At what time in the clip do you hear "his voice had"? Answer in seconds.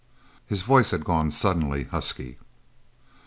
0.47-1.03